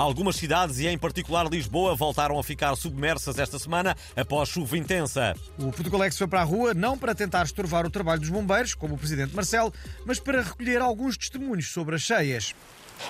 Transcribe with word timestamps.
Algumas 0.00 0.36
cidades, 0.36 0.78
e 0.78 0.88
em 0.88 0.96
particular 0.96 1.46
Lisboa, 1.46 1.94
voltaram 1.94 2.38
a 2.38 2.42
ficar 2.42 2.74
submersas 2.74 3.38
esta 3.38 3.58
semana 3.58 3.94
após 4.16 4.48
chuva 4.48 4.78
intensa. 4.78 5.34
O 5.58 5.70
Portugalex 5.70 6.16
foi 6.16 6.26
para 6.26 6.40
a 6.40 6.42
rua 6.42 6.72
não 6.72 6.96
para 6.96 7.14
tentar 7.14 7.42
estorvar 7.42 7.84
o 7.84 7.90
trabalho 7.90 8.18
dos 8.18 8.30
bombeiros, 8.30 8.72
como 8.74 8.94
o 8.94 8.98
presidente 8.98 9.36
Marcelo, 9.36 9.70
mas 10.06 10.18
para 10.18 10.40
recolher 10.40 10.80
alguns 10.80 11.18
testemunhos 11.18 11.70
sobre 11.70 11.96
as 11.96 12.00
cheias. 12.00 12.54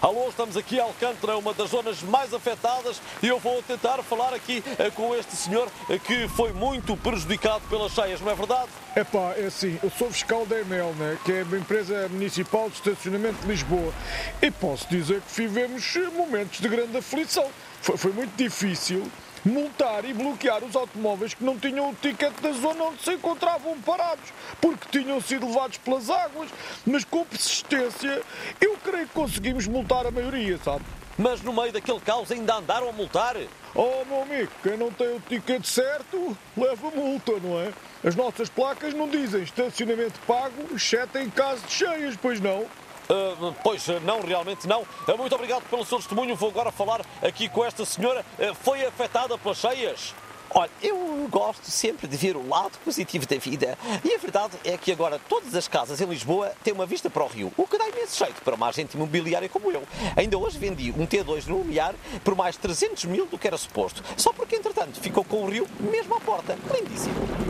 Alô, 0.01 0.29
estamos 0.31 0.57
aqui 0.57 0.77
em 0.77 0.81
Alcântara, 0.81 1.37
uma 1.37 1.53
das 1.53 1.71
zonas 1.71 2.03
mais 2.03 2.33
afetadas, 2.33 3.03
e 3.23 3.27
eu 3.27 3.39
vou 3.39 3.63
tentar 3.63 4.03
falar 4.03 4.33
aqui 4.33 4.63
eh, 4.79 4.91
com 4.91 5.15
este 5.15 5.37
senhor 5.37 5.71
eh, 5.91 5.99
que 5.99 6.27
foi 6.29 6.55
muito 6.55 6.97
prejudicado 6.97 7.61
pelas 7.69 7.93
cheias, 7.93 8.19
não 8.21 8.31
é 8.31 8.35
verdade? 8.35 8.71
É 8.95 9.05
pá, 9.05 9.35
é 9.37 9.47
assim, 9.47 9.79
eu 9.83 9.91
sou 9.91 10.11
fiscal 10.11 10.47
da 10.47 10.59
EMEL, 10.59 10.95
né, 10.95 11.19
que 11.23 11.33
é 11.33 11.41
a 11.41 11.57
empresa 11.57 12.09
municipal 12.09 12.71
de 12.71 12.77
estacionamento 12.77 13.43
de 13.43 13.49
Lisboa, 13.49 13.93
e 14.41 14.51
posso 14.51 14.89
dizer 14.89 15.21
que 15.21 15.43
vivemos 15.43 15.95
momentos 16.17 16.61
de 16.61 16.69
grande 16.69 16.80
aflição. 16.99 17.49
Foi, 17.81 17.97
foi 17.97 18.13
muito 18.13 18.37
difícil 18.37 19.11
multar 19.45 20.05
e 20.05 20.13
bloquear 20.13 20.63
os 20.63 20.77
automóveis 20.77 21.35
que 21.35 21.43
não 21.43 21.59
tinham 21.59 21.91
o 21.91 21.95
ticket 21.95 22.33
da 22.41 22.53
zona 22.53 22.85
onde 22.85 23.03
se 23.03 23.15
encontravam 23.15 23.79
parados, 23.81 24.33
porque 24.61 24.99
tinham 24.99 25.21
sido 25.21 25.47
levados 25.47 25.79
pelas 25.79 26.11
águas, 26.11 26.51
mas 26.87 27.05
com 27.05 27.25
persistência 27.25 28.23
eu 28.61 28.77
creio 28.85 29.07
que 29.07 29.15
conseguimos 29.15 29.67
multar 29.67 30.07
a 30.07 30.11
maioria, 30.11 30.59
sabe? 30.59 30.85
Mas 31.19 31.43
no 31.43 31.53
meio 31.53 31.73
daquele 31.73 32.01
caos 32.01 32.31
ainda 32.31 32.57
andaram 32.57 32.89
a 32.89 32.93
multar? 32.93 33.37
Oh, 33.75 34.05
meu 34.07 34.23
amigo, 34.23 34.51
quem 34.63 34.77
não 34.77 34.91
tem 34.91 35.17
o 35.17 35.21
ticket 35.21 35.65
certo, 35.65 36.37
leva 36.57 36.91
multa, 36.91 37.33
não 37.43 37.61
é? 37.61 37.73
As 38.03 38.17
nossas 38.17 38.49
placas 38.49 38.95
não 38.95 39.09
dizem 39.09 39.43
estacionamento 39.43 40.19
pago, 40.27 40.75
exceto 40.75 41.19
em 41.19 41.29
caso 41.29 41.63
de 41.67 41.73
cheias, 41.73 42.17
pois 42.21 42.41
não? 42.41 42.67
Uh, 43.11 43.55
pois 43.63 43.87
não, 44.05 44.21
realmente 44.21 44.69
não. 44.69 44.83
Uh, 44.83 45.19
muito 45.19 45.35
obrigado 45.35 45.63
pelo 45.69 45.85
seu 45.85 45.99
testemunho. 45.99 46.37
Vou 46.37 46.51
agora 46.51 46.71
falar 46.71 47.01
aqui 47.23 47.49
com 47.49 47.65
esta 47.65 47.85
senhora. 47.85 48.25
Foi 48.63 48.85
afetada 48.87 49.37
pelas 49.37 49.59
cheias? 49.59 50.15
Olha, 50.53 50.71
eu 50.83 51.29
gosto 51.31 51.71
sempre 51.71 52.09
de 52.09 52.17
ver 52.17 52.37
o 52.37 52.49
lado 52.49 52.77
positivo 52.85 53.25
da 53.25 53.37
vida. 53.37 53.79
E 54.05 54.13
a 54.13 54.19
verdade 54.19 54.57
é 54.65 54.77
que 54.77 54.91
agora 54.91 55.21
todas 55.29 55.55
as 55.55 55.69
casas 55.69 56.01
em 56.01 56.07
Lisboa 56.07 56.53
têm 56.65 56.73
uma 56.73 56.87
vista 56.87 57.09
para 57.09 57.23
o 57.23 57.29
rio, 57.29 57.53
o 57.57 57.69
que 57.69 57.79
dá 57.79 57.89
imenso 57.89 58.19
jeito 58.19 58.43
para 58.43 58.57
uma 58.57 58.69
agente 58.69 58.97
imobiliária 58.97 59.49
como 59.49 59.71
eu. 59.71 59.85
Ainda 60.17 60.37
hoje 60.37 60.59
vendi 60.59 60.91
um 60.91 61.07
T2 61.07 61.47
no 61.47 61.59
Lumiar 61.59 61.95
por 62.25 62.35
mais 62.35 62.57
300 62.57 63.05
mil 63.05 63.27
do 63.27 63.39
que 63.39 63.47
era 63.47 63.57
suposto, 63.57 64.03
só 64.17 64.33
porque 64.33 64.57
entretanto 64.57 65.01
ficou 65.01 65.23
com 65.25 65.45
o 65.45 65.49
rio 65.49 65.69
mesmo 65.79 66.17
à 66.17 66.21
porta. 66.21 66.59
Lindíssimo. 66.75 67.50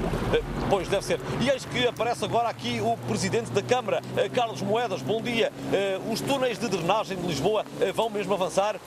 Pois 0.69 0.87
deve 0.87 1.05
ser. 1.05 1.21
E 1.41 1.51
eis 1.51 1.65
que 1.65 1.87
aparece 1.89 2.25
agora 2.25 2.49
aqui 2.49 2.81
o 2.81 2.97
Presidente 3.09 3.51
da 3.51 3.63
Câmara, 3.63 4.01
Carlos 4.33 4.63
Moedas. 4.63 5.03
Bom 5.03 5.21
dia. 5.21 5.53
Os 6.11 6.21
túneis 6.21 6.59
de 6.59 6.69
drenagem 6.69 7.17
de 7.17 7.27
Lisboa 7.27 7.65
vão 7.95 8.09
mesmo 8.09 8.35
avançar? 8.35 8.79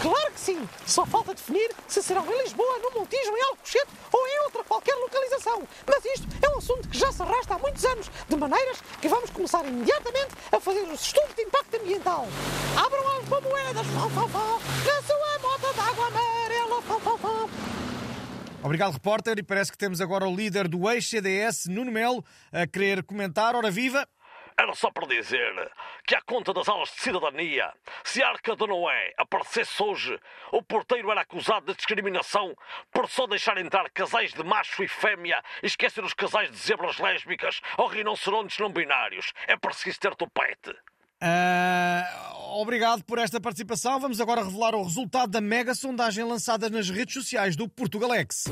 Claro 0.00 0.32
que 0.32 0.40
sim. 0.40 0.68
Só 0.86 1.04
falta 1.04 1.34
definir 1.34 1.70
se 1.88 2.02
serão 2.02 2.24
em 2.24 2.42
Lisboa, 2.42 2.78
no 2.78 3.00
Montijo, 3.00 3.36
em 3.36 3.42
Alcochete 3.50 3.88
ou 4.12 4.26
em 4.26 4.44
outra 4.44 4.62
qualquer 4.64 4.94
localização. 4.94 5.62
Mas 5.86 6.04
isto 6.04 6.26
é 6.40 6.48
um 6.50 6.58
assunto 6.58 6.88
que 6.88 6.98
já 6.98 7.10
se 7.10 7.20
arrasta 7.22 7.54
há 7.54 7.58
muitos 7.58 7.84
anos, 7.84 8.10
de 8.28 8.36
maneiras 8.36 8.78
que 9.00 9.08
vamos 9.08 9.30
começar 9.30 9.64
imediatamente 9.64 10.34
a 10.52 10.60
fazer 10.60 10.82
os 10.82 11.00
estudos 11.00 11.34
de 11.34 11.42
impacto 11.42 11.76
ambiental. 11.80 12.28
Abram 12.76 13.02
as 13.18 13.28
moedas, 13.42 13.86
fal, 13.88 14.10
fal, 14.10 14.28
fal, 14.28 14.60
na 14.86 15.02
sua 15.02 15.38
moto 15.40 15.74
d'água 15.74 16.06
amarela, 16.06 16.82
fal, 16.82 17.00
fal, 17.00 17.18
fal. 17.18 17.50
Obrigado, 18.64 18.92
repórter. 18.92 19.38
E 19.38 19.42
parece 19.42 19.72
que 19.72 19.78
temos 19.78 20.00
agora 20.00 20.26
o 20.26 20.34
líder 20.34 20.68
do 20.68 20.88
ex-CDS, 20.88 21.66
Nuno 21.66 21.90
Melo, 21.90 22.24
a 22.52 22.64
querer 22.64 23.02
comentar. 23.02 23.56
Ora, 23.56 23.70
viva! 23.70 24.08
Era 24.56 24.74
só 24.74 24.90
para 24.92 25.06
dizer 25.06 25.72
que, 26.06 26.14
à 26.14 26.20
conta 26.20 26.52
das 26.52 26.68
aulas 26.68 26.90
de 26.90 27.00
cidadania, 27.00 27.72
se 28.04 28.22
a 28.22 28.28
Arca 28.28 28.54
de 28.54 28.66
Noé 28.66 29.12
aparecesse 29.16 29.82
hoje, 29.82 30.20
o 30.52 30.62
porteiro 30.62 31.10
era 31.10 31.22
acusado 31.22 31.66
de 31.66 31.74
discriminação 31.74 32.54
por 32.92 33.08
só 33.08 33.26
deixar 33.26 33.56
entrar 33.58 33.90
casais 33.90 34.32
de 34.32 34.44
macho 34.44 34.84
e 34.84 34.88
fêmea 34.88 35.42
e 35.62 35.66
esquecer 35.66 36.04
os 36.04 36.14
casais 36.14 36.50
de 36.50 36.56
zebras 36.56 36.98
lésbicas 36.98 37.60
ou 37.78 37.88
rinocerontes 37.88 38.58
não 38.58 38.70
binários. 38.70 39.32
É 39.48 39.56
preciso 39.56 39.98
ter 39.98 40.14
topete. 40.14 40.72
Uh, 41.22 42.60
obrigado 42.60 43.04
por 43.04 43.18
esta 43.18 43.40
participação. 43.40 44.00
Vamos 44.00 44.20
agora 44.20 44.44
revelar 44.44 44.74
o 44.74 44.82
resultado 44.82 45.30
da 45.30 45.40
mega 45.40 45.72
sondagem 45.72 46.24
lançada 46.24 46.68
nas 46.68 46.90
redes 46.90 47.14
sociais 47.14 47.54
do 47.54 47.68
Portugalex. 47.68 48.46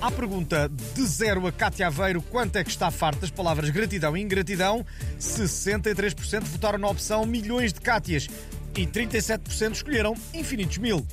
À 0.00 0.10
pergunta 0.10 0.70
de 0.94 1.06
zero 1.06 1.46
a 1.46 1.52
Cátia 1.52 1.88
Aveiro 1.88 2.22
quanto 2.22 2.56
é 2.56 2.62
que 2.62 2.70
está 2.70 2.90
farto 2.90 3.20
das 3.20 3.30
palavras 3.30 3.70
gratidão 3.70 4.16
e 4.16 4.20
ingratidão, 4.20 4.84
63% 5.18 6.44
votaram 6.44 6.78
na 6.78 6.88
opção 6.88 7.24
milhões 7.26 7.72
de 7.72 7.80
Cátias 7.80 8.28
e 8.76 8.86
37% 8.86 9.72
escolheram 9.72 10.14
infinitos 10.32 10.78
mil. 10.78 11.04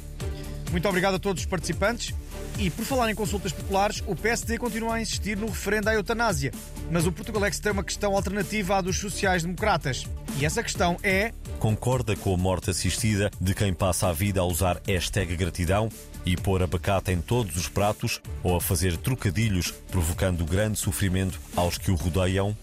Muito 0.72 0.88
obrigado 0.88 1.16
a 1.16 1.20
todos 1.20 1.42
os 1.42 1.48
participantes. 1.48 2.14
E 2.58 2.70
por 2.70 2.86
falar 2.86 3.10
em 3.10 3.16
consultas 3.16 3.52
populares, 3.52 4.04
o 4.06 4.16
PSD 4.16 4.58
continua 4.58 4.96
a 4.96 5.02
insistir 5.02 5.38
no 5.38 5.48
referendo 5.48 5.90
à 5.90 5.94
eutanásia. 5.94 6.52
Mas 6.92 7.08
o 7.08 7.12
Portugalex 7.12 7.60
tem 7.60 7.72
uma 7.72 7.84
questão 7.84 8.16
alternativa 8.16 8.78
à 8.78 8.82
dos 8.82 8.98
sociais-democratas. 8.98 10.06
E 10.41 10.46
essa 10.46 10.63
questão 10.63 10.97
é. 11.03 11.31
Concorda 11.59 12.16
com 12.16 12.34
a 12.34 12.38
morte 12.38 12.72
assistida 12.72 13.29
de 13.40 13.53
quem 13.53 13.72
passa 13.72 14.07
a 14.07 14.12
vida 14.12 14.41
a 14.41 14.44
usar 14.44 14.81
hashtag 14.88 15.35
gratidão 15.35 15.88
e 16.25 16.35
pôr 16.35 16.63
abacate 16.63 17.12
em 17.12 17.22
todos 17.22 17.56
os 17.56 17.69
pratos 17.69 18.19
ou 18.41 18.56
a 18.56 18.59
fazer 18.59 18.97
trocadilhos, 18.97 19.69
provocando 19.91 20.44
grande 20.44 20.79
sofrimento 20.79 21.40
aos 21.56 21.78
que 21.78 21.91
o 21.91 21.96
rodeiam? 21.96 22.57